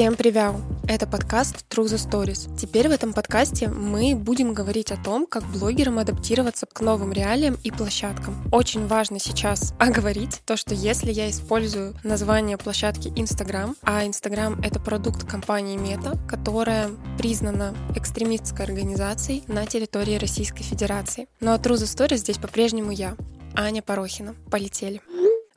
[0.00, 0.79] Всем привет!
[0.90, 2.58] Это подкаст True the Stories.
[2.58, 7.56] Теперь в этом подкасте мы будем говорить о том, как блогерам адаптироваться к новым реалиям
[7.62, 8.34] и площадкам.
[8.50, 14.80] Очень важно сейчас оговорить то, что если я использую название площадки Instagram, а Instagram— это
[14.80, 21.28] продукт компании Meta, которая признана экстремистской организацией на территории Российской Федерации.
[21.38, 23.14] Но True the Stories здесь по-прежнему я,
[23.54, 24.34] Аня Порохина.
[24.50, 25.00] Полетели.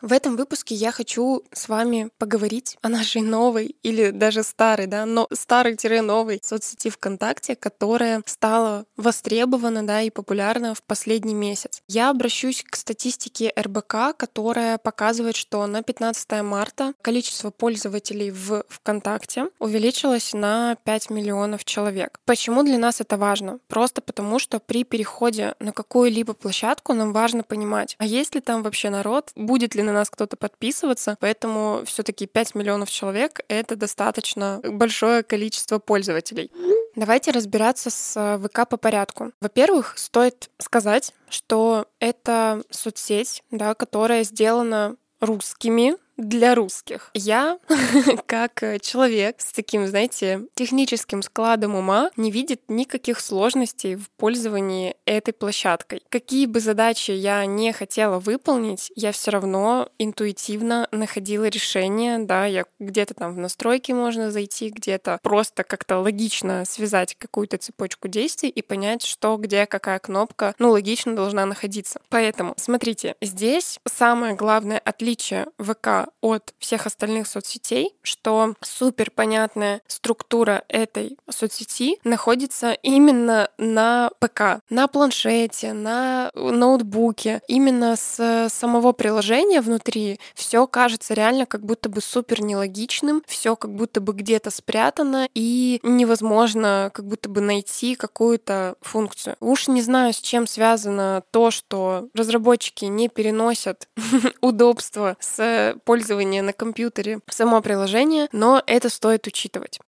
[0.03, 5.05] В этом выпуске я хочу с вами поговорить о нашей новой или даже старой, да,
[5.05, 11.81] но старой-новой соцсети ВКонтакте, которая стала востребована, да, и популярна в последний месяц.
[11.87, 19.45] Я обращусь к статистике РБК, которая показывает, что на 15 марта количество пользователей в ВКонтакте
[19.59, 22.19] увеличилось на 5 миллионов человек.
[22.25, 23.59] Почему для нас это важно?
[23.69, 28.63] Просто потому, что при переходе на какую-либо площадку нам важно понимать, а есть ли там
[28.63, 33.75] вообще народ, будет ли на нас кто-то подписываться, поэтому все таки 5 миллионов человек— это
[33.75, 36.51] достаточно большое количество пользователей.
[36.95, 39.31] Давайте разбираться с э, ВК по порядку.
[39.41, 47.09] Во-первых, стоит сказать, что это соцсеть, да, которая сделана русскими, для русских.
[47.13, 47.57] Я,
[48.25, 55.33] как человек с таким, знаете, техническим складом ума, не видит никаких сложностей в пользовании этой
[55.33, 56.01] площадкой.
[56.09, 62.65] Какие бы задачи я не хотела выполнить, я все равно интуитивно находила решение, да, я
[62.79, 68.61] где-то там в настройки можно зайти, где-то просто как-то логично связать какую-то цепочку действий и
[68.61, 72.01] понять, что, где, какая кнопка, ну, логично должна находиться.
[72.09, 80.63] Поэтому, смотрите, здесь самое главное отличие ВК от всех остальных соцсетей, что супер понятная структура
[80.67, 87.41] этой соцсети находится именно на ПК, на планшете, на ноутбуке.
[87.47, 93.73] Именно с самого приложения внутри все кажется реально как будто бы супер нелогичным, все как
[93.73, 99.35] будто бы где-то спрятано и невозможно как будто бы найти какую-то функцию.
[99.39, 103.87] Уж не знаю, с чем связано то, что разработчики не переносят
[104.41, 109.79] удобства с пользования на компьютере само приложение, но это стоит учитывать.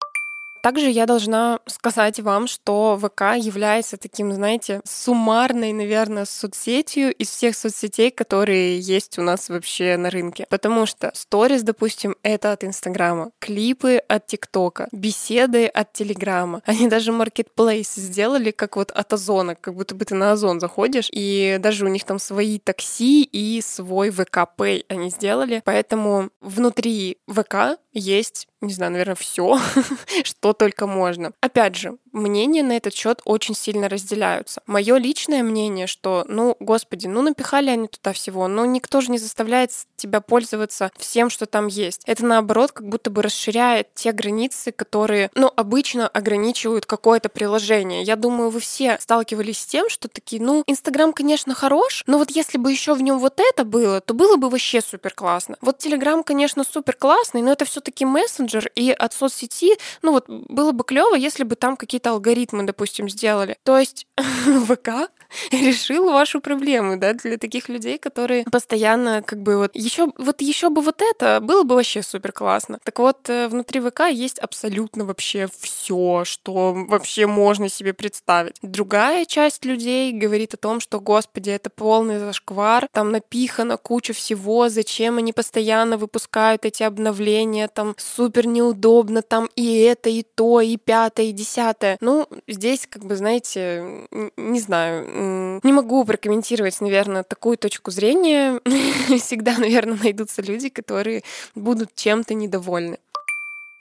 [0.66, 7.56] Также я должна сказать вам, что ВК является таким, знаете, суммарной, наверное, соцсетью из всех
[7.56, 10.48] соцсетей, которые есть у нас вообще на рынке.
[10.50, 16.64] Потому что сторис, допустим, это от Инстаграма, клипы от ТикТока, беседы от Телеграма.
[16.66, 21.10] Они даже маркетплейс сделали, как вот от Озона, как будто бы ты на Озон заходишь,
[21.12, 25.62] и даже у них там свои такси и свой ВК Pay они сделали.
[25.64, 29.60] Поэтому внутри ВК есть не знаю, наверное, все,
[30.24, 31.32] что только можно.
[31.42, 34.62] Опять же, мнения на этот счет очень сильно разделяются.
[34.66, 39.18] Мое личное мнение, что, ну, господи, ну напихали они туда всего, но никто же не
[39.18, 42.02] заставляет тебя пользоваться всем, что там есть.
[42.06, 48.04] Это наоборот как будто бы расширяет те границы, которые, ну, обычно ограничивают какое-то приложение.
[48.04, 52.32] Я думаю, вы все сталкивались с тем, что такие, ну, Инстаграм, конечно, хорош, но вот
[52.32, 55.58] если бы еще в нем вот это было, то было бы вообще супер классно.
[55.62, 60.26] Вот Телеграм, конечно, супер классный, но это все-таки мессенджер, мессенджер, и от соцсети, ну вот
[60.28, 63.58] было бы клево, если бы там какие-то алгоритмы, допустим, сделали.
[63.64, 64.08] То есть
[64.68, 65.12] ВК
[65.52, 70.70] решил вашу проблему, да, для таких людей, которые постоянно как бы вот еще вот еще
[70.70, 72.80] бы вот это было бы вообще супер классно.
[72.84, 78.56] Так вот э, внутри ВК есть абсолютно вообще все, что вообще можно себе представить.
[78.62, 84.70] Другая часть людей говорит о том, что, господи, это полный зашквар, там напихано куча всего,
[84.70, 90.78] зачем они постоянно выпускают эти обновления, там супер неудобно, там и это, и то, и
[90.78, 91.98] пятое, и десятое.
[92.02, 94.08] Ну, здесь, как бы, знаете,
[94.38, 98.60] не знаю, не могу прокомментировать, наверное, такую точку зрения.
[99.20, 101.24] Всегда, наверное, найдутся люди, которые
[101.56, 102.98] будут чем-то недовольны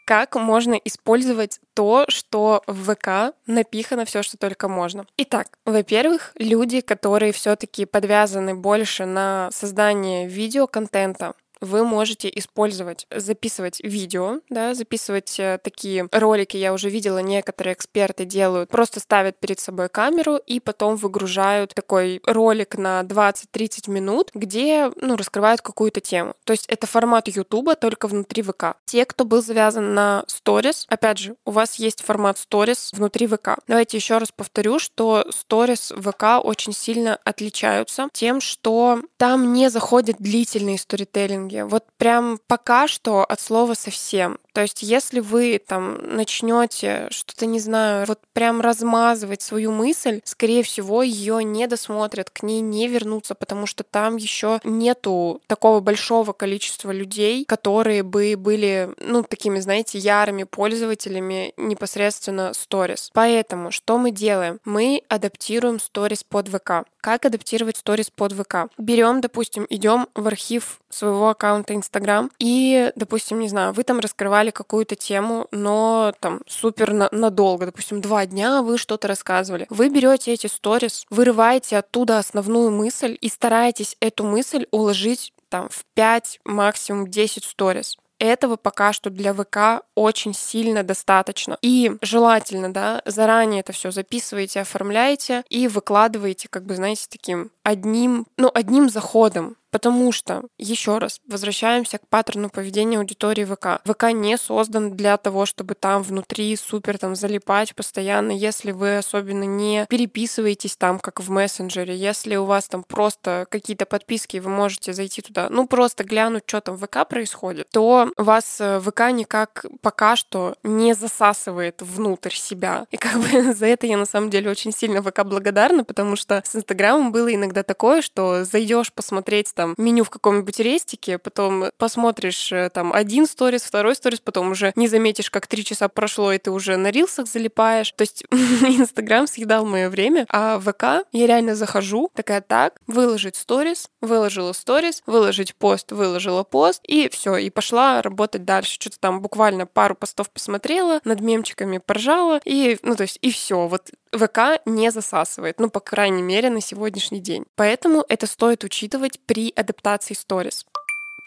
[0.04, 5.06] как можно использовать то, что в ВК напихано все, что только можно.
[5.16, 14.40] Итак, во-первых, люди, которые все-таки подвязаны больше на создание видеоконтента, вы можете использовать, записывать видео,
[14.50, 19.88] да, записывать э, такие ролики, я уже видела, некоторые эксперты делают, просто ставят перед собой
[19.88, 26.34] камеру и потом выгружают такой ролик на 20-30 минут, где, ну, раскрывают какую-то тему.
[26.44, 28.76] То есть это формат Ютуба, только внутри ВК.
[28.84, 33.58] Те, кто был завязан на сторис, опять же, у вас есть формат сторис внутри ВК.
[33.66, 40.16] Давайте еще раз повторю, что сторис ВК очень сильно отличаются тем, что там не заходят
[40.18, 41.64] длительные сторителлинги, технология.
[41.64, 44.38] Вот прям пока что от слова совсем.
[44.52, 50.62] То есть, если вы там начнете что-то, не знаю, вот прям размазывать свою мысль, скорее
[50.62, 56.32] всего, ее не досмотрят, к ней не вернутся, потому что там еще нету такого большого
[56.32, 63.10] количества людей, которые бы были, ну, такими, знаете, ярыми пользователями непосредственно сторис.
[63.12, 64.60] Поэтому что мы делаем?
[64.64, 66.84] Мы адаптируем сторис под ВК.
[67.04, 68.70] Как адаптировать сторис под ВК?
[68.78, 74.48] Берем, допустим, идем в архив своего аккаунта Инстаграм и, допустим, не знаю, вы там раскрывали
[74.48, 79.66] какую-то тему, но там супер на- надолго, допустим, два дня вы что-то рассказывали.
[79.68, 85.84] Вы берете эти сторис, вырываете оттуда основную мысль и стараетесь эту мысль уложить там в
[85.92, 91.58] 5, максимум 10 сторис этого пока что для ВК очень сильно достаточно.
[91.62, 98.26] И желательно, да, заранее это все записываете, оформляете и выкладываете, как бы, знаете, таким одним,
[98.36, 99.56] ну, одним заходом.
[99.74, 103.82] Потому что, еще раз, возвращаемся к паттерну поведения аудитории ВК.
[103.84, 109.42] ВК не создан для того, чтобы там внутри супер там залипать постоянно, если вы особенно
[109.42, 114.92] не переписываетесь там, как в мессенджере, если у вас там просто какие-то подписки, вы можете
[114.92, 119.66] зайти туда, ну просто глянуть, что там в ВК происходит, то вас э, ВК никак
[119.80, 122.86] пока что не засасывает внутрь себя.
[122.92, 126.44] И как бы за это я на самом деле очень сильно ВК благодарна, потому что
[126.46, 131.70] с Инстаграмом было иногда такое, что зайдешь посмотреть там там меню в каком-нибудь рестике, потом
[131.78, 136.32] посмотришь э, там один сторис, второй сторис, потом уже не заметишь, как три часа прошло,
[136.32, 137.92] и ты уже на рилсах залипаешь.
[137.92, 143.88] То есть Инстаграм съедал мое время, а ВК я реально захожу, такая так, выложить сторис,
[144.02, 148.74] выложила сторис, выложить пост, выложила пост, и все, и пошла работать дальше.
[148.74, 153.66] Что-то там буквально пару постов посмотрела, над мемчиками поржала, и, ну, то есть, и все.
[153.66, 157.43] Вот ВК не засасывает, ну, по крайней мере, на сегодняшний день.
[157.56, 160.66] Поэтому это стоит учитывать при адаптации сторис.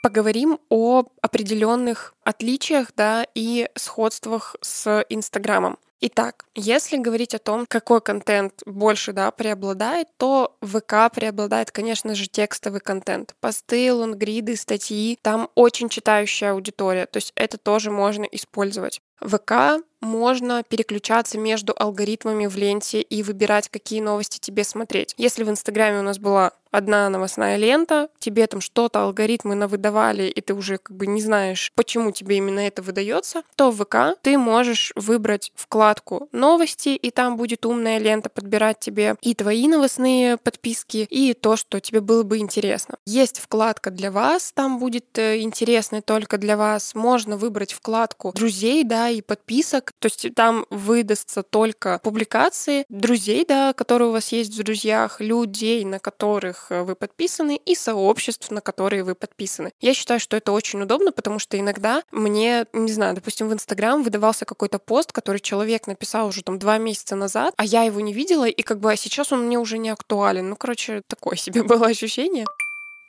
[0.04, 5.78] Поговорим о определенных отличиях да, и сходствах с Инстаграмом.
[6.00, 12.28] Итак, если говорить о том, какой контент больше да, преобладает, то ВК преобладает, конечно же,
[12.28, 13.34] текстовый контент.
[13.40, 15.18] Посты, лонгриды, статьи.
[15.24, 19.02] Там очень читающая аудитория, то есть это тоже можно использовать.
[19.22, 25.16] ВК можно переключаться между алгоритмами в ленте и выбирать, какие новости тебе смотреть.
[25.18, 30.42] Если в Инстаграме у нас была одна новостная лента, тебе там что-то алгоритмы навыдавали, и
[30.42, 34.38] ты уже как бы не знаешь, почему тебе именно это выдается, то в ВК ты
[34.38, 35.52] можешь выбрать
[35.88, 41.56] вкладку «Новости», и там будет умная лента подбирать тебе и твои новостные подписки, и то,
[41.56, 42.98] что тебе было бы интересно.
[43.06, 46.94] Есть вкладка для вас, там будет э, интересно только для вас.
[46.94, 49.94] Можно выбрать вкладку друзей, да, и подписок.
[50.00, 55.86] То есть там выдастся только публикации друзей, да, которые у вас есть в друзьях, людей,
[55.86, 59.72] на которых э, вы подписаны, и сообществ, на которые вы подписаны.
[59.80, 64.04] Я считаю, что это очень удобно, потому что иногда мне, не знаю, допустим, в Инстаграм
[64.04, 68.14] выдавался какой-то пост, который человек написал уже там два месяца назад, а я его не
[68.14, 70.50] видела, и как бы а сейчас он мне уже не актуален.
[70.50, 72.46] Ну, короче, такое себе было ощущение.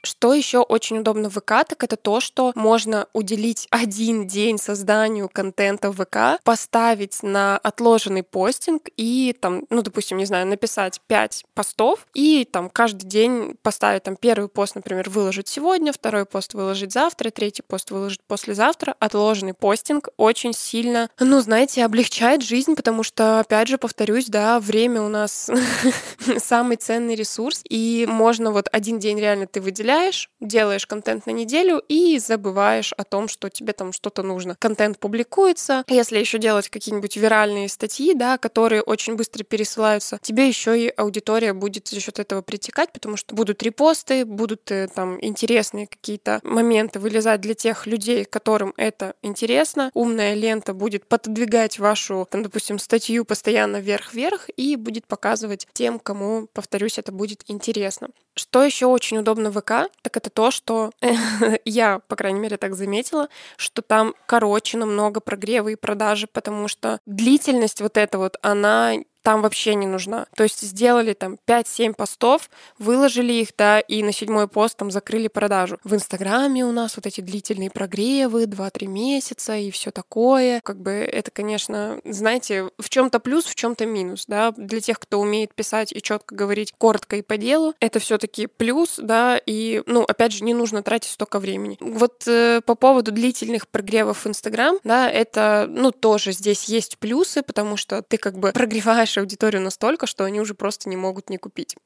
[0.05, 5.29] Что еще очень удобно в ВК, так это то, что можно уделить один день созданию
[5.29, 11.45] контента в ВК, поставить на отложенный постинг и там, ну, допустим, не знаю, написать 5
[11.55, 16.93] постов и там каждый день поставить там первый пост, например, выложить сегодня, второй пост выложить
[16.93, 18.95] завтра, третий пост выложить послезавтра.
[19.01, 25.03] Отложенный постинг очень сильно, ну, знаете, облегчает жизнь, потому что, опять же, повторюсь, да, время
[25.03, 25.51] у нас
[26.39, 31.31] самый ценный ресурс, и можно вот один день реально ты выделяешь выделяешь, делаешь контент на
[31.31, 34.57] неделю и забываешь о том, что тебе там что-то нужно.
[34.59, 35.85] Контент публикуется.
[35.89, 41.53] Если еще делать какие-нибудь виральные статьи, да, которые очень быстро пересылаются, тебе еще и аудитория
[41.53, 47.01] будет за счет этого притекать, потому что будут репосты, будут э, там интересные какие-то моменты
[47.01, 49.91] вылезать для тех людей, которым это интересно.
[49.95, 56.49] Умная лента будет пододвигать вашу, там, допустим, статью постоянно вверх-вверх и будет показывать тем, кому,
[56.53, 58.09] повторюсь, это будет интересно.
[58.39, 60.93] Что еще очень удобно в ВК, так это то, что
[61.65, 67.01] я, по крайней мере, так заметила, что там короче намного прогрева и продажи, потому что
[67.05, 68.95] длительность вот эта вот, она
[69.29, 70.25] там вообще не нужна.
[70.35, 75.29] То есть сделали там 5-7 постов, выложили их, да, и на седьмой пост там закрыли
[75.29, 75.79] продажу.
[75.85, 80.63] В Инстаграме у нас вот эти длительные прогревы, 2-3 месяца и все такое.
[80.65, 84.53] Как бы это, конечно, знаете, в чем-то плюс, в чем-то минус, да.
[84.57, 88.95] Для тех, кто умеет писать и четко говорить коротко и по делу, это все-таки плюс,
[88.97, 91.77] да, и, ну, опять же, не нужно тратить столько времени.
[91.81, 97.43] Вот э, по поводу длительных прогревов в Инстаграм, да, это, ну, тоже здесь есть плюсы,
[97.43, 101.39] потому что ты как бы прогреваешь аудиторию настолько, что они уже просто не могут не
[101.39, 101.77] купить.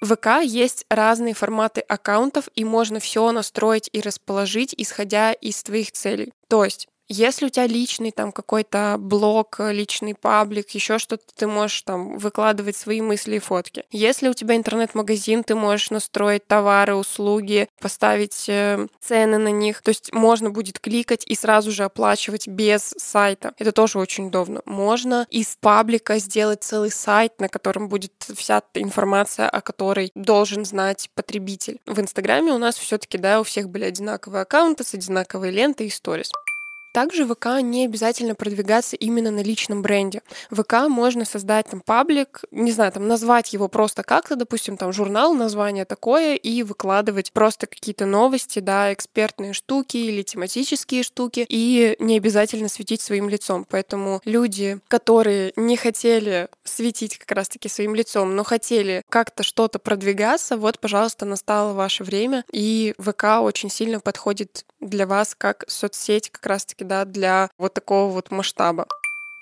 [0.00, 5.90] В ВК есть разные форматы аккаунтов, и можно все настроить и расположить, исходя из твоих
[5.92, 6.32] целей.
[6.48, 11.82] То есть если у тебя личный там какой-то блог, личный паблик, еще что-то, ты можешь
[11.82, 13.84] там выкладывать свои мысли и фотки.
[13.90, 19.82] Если у тебя интернет-магазин, ты можешь настроить товары, услуги, поставить э, цены на них.
[19.82, 23.54] То есть можно будет кликать и сразу же оплачивать без сайта.
[23.58, 24.62] Это тоже очень удобно.
[24.64, 31.10] Можно из паблика сделать целый сайт, на котором будет вся информация, о которой должен знать
[31.14, 31.80] потребитель.
[31.86, 35.90] В Инстаграме у нас все-таки, да, у всех были одинаковые аккаунты с одинаковой лентой и
[35.90, 36.30] сторис.
[36.92, 40.22] Также ВК не обязательно продвигаться именно на личном бренде.
[40.50, 45.34] ВК можно создать там паблик, не знаю, там назвать его просто как-то, допустим, там журнал,
[45.34, 52.16] название такое, и выкладывать просто какие-то новости, да, экспертные штуки или тематические штуки, и не
[52.16, 53.66] обязательно светить своим лицом.
[53.68, 60.56] Поэтому люди, которые не хотели светить как раз-таки своим лицом, но хотели как-то что-то продвигаться,
[60.56, 66.46] вот, пожалуйста, настало ваше время, и ВК очень сильно подходит для вас как соцсеть как
[66.46, 68.86] раз-таки да, для вот такого вот масштаба.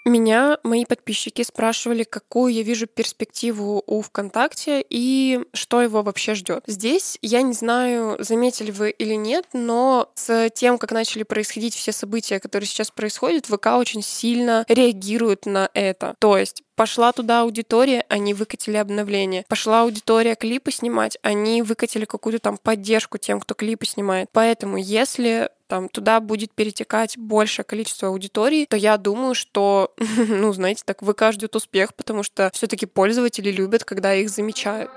[0.04, 6.62] Меня мои подписчики спрашивали, какую я вижу перспективу у ВКонтакте и что его вообще ждет.
[6.66, 11.92] Здесь я не знаю, заметили вы или нет, но с тем, как начали происходить все
[11.92, 16.14] события, которые сейчас происходят, ВК очень сильно реагирует на это.
[16.18, 19.44] То есть Пошла туда аудитория, они выкатили обновление.
[19.48, 24.28] Пошла аудитория клипы снимать, они выкатили какую-то там поддержку тем, кто клипы снимает.
[24.32, 30.84] Поэтому если там туда будет перетекать большее количество аудитории, то я думаю, что, ну, знаете,
[30.84, 34.88] так ВК ждет успех, потому что все-таки пользователи любят, когда их замечают.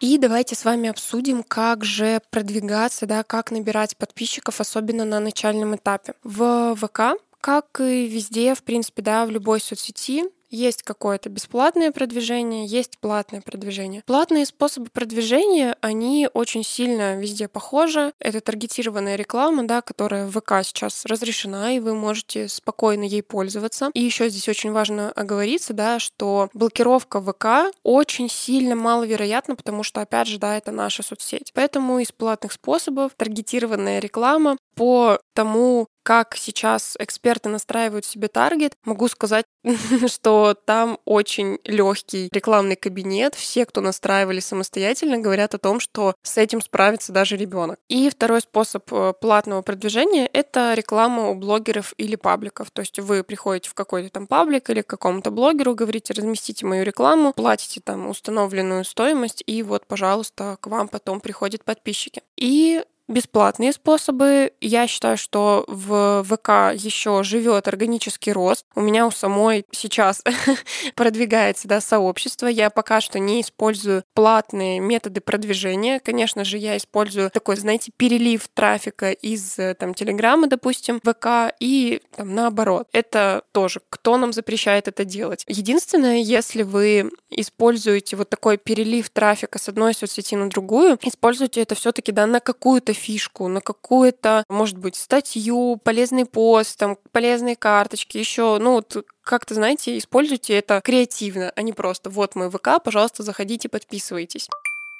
[0.00, 5.76] И давайте с вами обсудим, как же продвигаться, да, как набирать подписчиков, особенно на начальном
[5.76, 6.14] этапе.
[6.24, 7.16] В ВК
[7.46, 13.40] как и везде, в принципе, да, в любой соцсети, есть какое-то бесплатное продвижение, есть платное
[13.40, 14.02] продвижение.
[14.06, 18.12] Платные способы продвижения, они очень сильно везде похожи.
[18.18, 23.90] Это таргетированная реклама, да, которая в ВК сейчас разрешена, и вы можете спокойно ей пользоваться.
[23.94, 30.00] И еще здесь очень важно оговориться, да, что блокировка ВК очень сильно маловероятна, потому что,
[30.00, 31.52] опять же, да, это наша соцсеть.
[31.54, 39.08] Поэтому из платных способов таргетированная реклама по тому, как сейчас эксперты настраивают себе таргет, могу
[39.08, 39.44] сказать,
[40.06, 43.34] что там очень легкий рекламный кабинет.
[43.34, 47.80] Все, кто настраивали самостоятельно, говорят о том, что с этим справится даже ребенок.
[47.88, 52.70] И второй способ э, платного продвижения— это реклама у блогеров или пабликов.
[52.70, 56.84] То есть вы приходите в какой-то там паблик или к какому-то блогеру, говорите, разместите мою
[56.84, 62.22] рекламу, платите там установленную стоимость, и вот, пожалуйста, к вам потом приходят подписчики.
[62.36, 64.52] И бесплатные способы.
[64.60, 68.66] Я считаю, что в ВК еще живет органический рост.
[68.74, 70.22] У меня у самой сейчас
[70.94, 72.46] продвигается да, сообщество.
[72.46, 76.00] Я пока что не использую платные методы продвижения.
[76.00, 82.34] Конечно же, я использую такой, знаете, перелив трафика из там, Телеграма, допустим, ВК и там,
[82.34, 82.88] наоборот.
[82.92, 85.44] Это тоже, кто нам запрещает это делать.
[85.46, 91.74] Единственное, если вы используете вот такой перелив трафика с одной соцсети на другую, используйте это
[91.74, 98.18] все-таки да, на какую-то фишку, на какую-то, может быть, статью, полезный пост, там, полезные карточки,
[98.18, 103.22] еще, ну, вот как-то, знаете, используйте это креативно, а не просто вот мой ВК, пожалуйста,
[103.22, 104.48] заходите, подписывайтесь.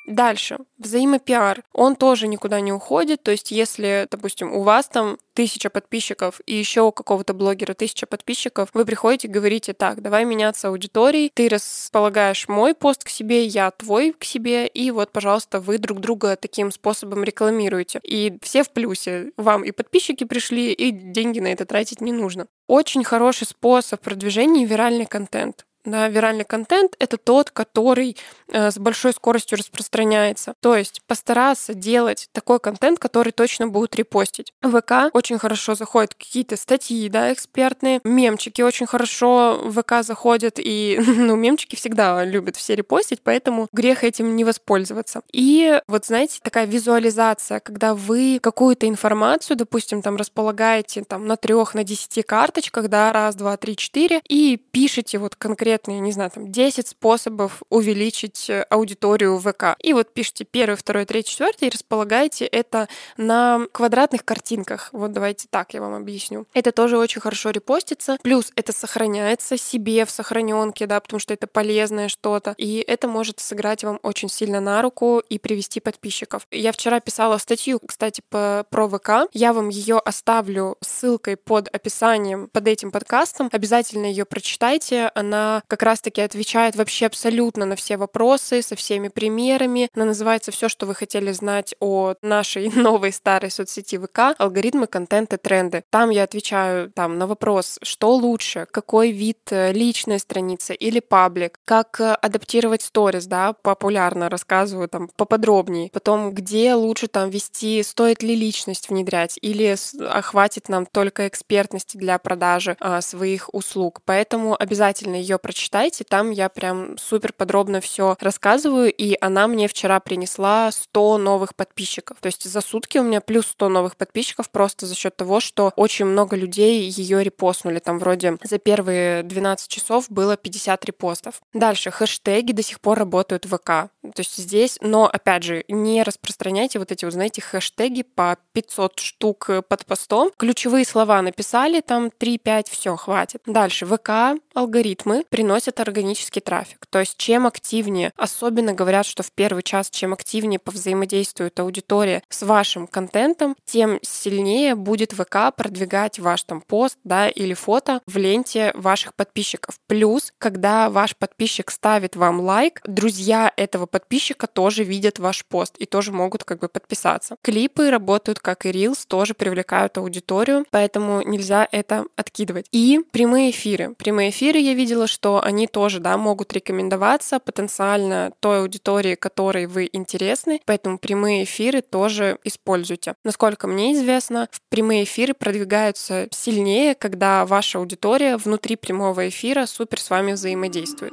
[0.06, 1.64] Дальше, взаимопиар.
[1.72, 3.24] Он тоже никуда не уходит.
[3.24, 8.06] То есть, если, допустим, у вас там тысяча подписчиков и еще у какого-то блогера тысяча
[8.06, 13.44] подписчиков, вы приходите и говорите, так, давай меняться аудиторией, ты располагаешь мой пост к себе,
[13.44, 18.00] я твой к себе, и вот, пожалуйста, вы друг друга таким способом рекламируете.
[18.04, 19.32] И все в плюсе.
[19.36, 22.46] Вам и подписчики пришли, и деньги на это тратить не нужно.
[22.68, 25.66] Очень хороший способ продвижения— виральный контент.
[25.86, 28.16] Да, виральный контент— это тот, который
[28.48, 30.54] э, с большой скоростью распространяется.
[30.60, 34.52] То есть постараться делать такой контент, который точно будут репостить.
[34.62, 38.00] В ВК очень хорошо заходят какие-то статьи, да, экспертные.
[38.02, 44.02] Мемчики очень хорошо в ВК заходят, и, ну, мемчики всегда любят все репостить, поэтому грех
[44.02, 45.22] этим не воспользоваться.
[45.32, 51.74] И вот, знаете, такая визуализация, когда вы какую-то информацию, допустим, там располагаете там на трех,
[51.74, 56.30] на десяти карточках, да, раз, два, три, четыре, и пишете вот конкретно конкретные, не знаю,
[56.30, 59.76] там 10 способов увеличить э, аудиторию ВК.
[59.82, 64.88] И вот пишите первый, второй, третий, четвертый и располагаете это на квадратных картинках.
[64.92, 66.46] Вот давайте так я вам объясню.
[66.54, 68.16] Это тоже очень хорошо репостится.
[68.22, 72.54] Плюс это сохраняется себе в сохраненке, да, потому что это полезное что-то.
[72.56, 76.46] И это может сыграть вам очень сильно на руку и привести подписчиков.
[76.50, 79.10] Я вчера писала статью, кстати, по, про ВК.
[79.32, 83.48] Я вам ее оставлю ссылкой под описанием под этим подкастом.
[83.52, 85.10] Обязательно ее прочитайте.
[85.14, 89.88] Она как раз-таки отвечает вообще абсолютно на все вопросы, со всеми примерами.
[89.94, 95.38] Она называется все, что вы хотели знать о нашей новой старой соцсети ВК, алгоритмы, контента,
[95.38, 95.84] тренды.
[95.90, 101.58] Там я отвечаю там на вопрос, что лучше, какой вид э, личной страницы или паблик,
[101.64, 105.90] как э, адаптировать сторис, да, популярно рассказываю там поподробнее.
[105.92, 112.18] Потом, где лучше там вести, стоит ли личность внедрять или охватит нам только экспертности для
[112.18, 114.00] продажи а, своих услуг.
[114.04, 116.02] Поэтому обязательно ее прочитайте.
[116.02, 122.16] Там я прям супер подробно все рассказываю, и она мне вчера принесла 100 новых подписчиков.
[122.20, 125.72] То есть за сутки у меня плюс 100 новых подписчиков просто за счет того, что
[125.76, 127.78] очень много людей ее репостнули.
[127.78, 131.40] Там вроде за первые 12 часов было 50 репостов.
[131.52, 133.66] Дальше хэштеги до сих пор работают в ВК.
[133.66, 138.98] То есть здесь, но опять же, не распространяйте вот эти, вот знаете, хэштеги по 500
[138.98, 140.32] штук под постом.
[140.36, 143.42] Ключевые слова написали, там 3-5, все, хватит.
[143.46, 146.86] Дальше, ВК алгоритмы приносят органический трафик.
[146.88, 152.40] То есть чем активнее, особенно говорят, что в первый час, чем активнее повзаимодействует аудитория с
[152.40, 158.72] вашим контентом, тем сильнее будет ВК продвигать ваш там пост, да, или фото в ленте
[158.74, 159.78] ваших подписчиков.
[159.86, 165.84] Плюс, когда ваш подписчик ставит вам лайк, друзья этого подписчика тоже видят ваш пост и
[165.84, 167.36] тоже могут как бы подписаться.
[167.42, 172.68] Клипы работают как и Reels, тоже привлекают аудиторию, поэтому нельзя это откидывать.
[172.72, 173.94] И прямые эфиры.
[173.96, 179.90] Прямые эфиры я видела, что они тоже, да, могут рекомендоваться потенциально той аудитории, которой вы
[179.92, 183.14] интересны, поэтому прямые эфиры тоже используйте.
[183.24, 190.10] Насколько мне известно, прямые эфиры продвигаются сильнее, когда ваша аудитория внутри прямого эфира супер с
[190.10, 191.12] вами взаимодействует.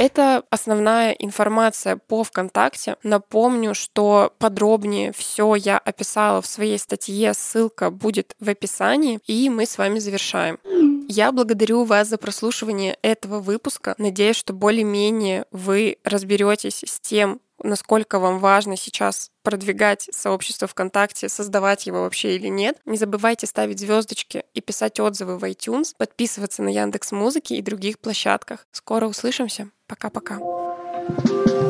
[0.00, 2.96] Это основная информация по ВКонтакте.
[3.02, 9.66] Напомню, что подробнее все я описала в своей статье, ссылка будет в описании, и мы
[9.66, 10.58] с вами завершаем.
[11.06, 13.94] Я благодарю вас за прослушивание этого выпуска.
[13.98, 21.86] Надеюсь, что более-менее вы разберетесь с тем, насколько вам важно сейчас продвигать сообщество ВКонтакте, создавать
[21.86, 22.78] его вообще или нет.
[22.86, 27.98] Не забывайте ставить звездочки и писать отзывы в iTunes, подписываться на Яндекс Музыки и других
[27.98, 28.66] площадках.
[28.72, 29.68] Скоро услышимся.
[29.90, 30.38] Пока-пока.
[30.38, 31.69] thank you